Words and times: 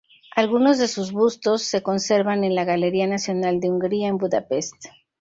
Algunos 0.35 0.79
de 0.79 0.87
sus 0.87 1.11
bustos 1.11 1.61
se 1.61 1.83
conservan 1.83 2.43
en 2.43 2.55
la 2.55 2.65
Galería 2.65 3.05
Nacional 3.05 3.59
de 3.59 3.69
Hungría 3.69 4.07
en 4.07 4.17
Budapest. 4.17 4.73